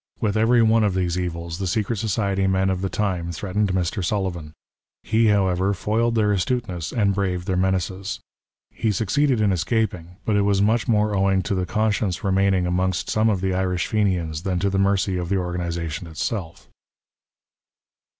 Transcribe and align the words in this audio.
With 0.19 0.35
every 0.35 0.63
one 0.63 0.83
of 0.83 0.95
these 0.95 1.15
evils 1.19 1.59
the 1.59 1.67
secret 1.67 1.97
society 1.97 2.47
men 2.47 2.71
of 2.71 2.81
the 2.81 2.89
time 2.89 3.31
threatened 3.31 3.71
Mr. 3.71 4.03
Sullivan. 4.03 4.51
He, 5.03 5.27
however, 5.27 5.75
foiled 5.75 6.15
their 6.15 6.31
astuteness, 6.31 6.91
and 6.91 7.13
braved 7.13 7.45
their 7.45 7.55
menaces. 7.55 8.19
He 8.71 8.91
succeeded 8.91 9.39
in 9.39 9.51
escaping; 9.51 10.15
but 10.25 10.35
it 10.35 10.41
was 10.41 10.59
much 10.59 10.87
more 10.87 11.15
owing 11.15 11.43
to 11.43 11.53
the 11.53 11.67
con 11.67 11.93
science 11.93 12.23
remaining 12.23 12.65
amongst 12.65 13.11
some 13.11 13.29
of 13.29 13.41
the 13.41 13.53
Irish 13.53 13.85
Fenians 13.85 14.41
than 14.41 14.57
to 14.57 14.71
the 14.71 14.79
mercy 14.79 15.17
of 15.17 15.29
the 15.29 15.37
organization 15.37 16.07
itself. 16.07 16.67